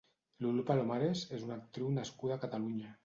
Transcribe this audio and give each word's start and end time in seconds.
Lulú 0.45 0.63
Palomares 0.69 1.21
és 1.37 1.45
una 1.49 1.59
actriu 1.61 1.93
nascuda 1.99 2.39
a 2.39 2.43
Catalunya. 2.47 2.95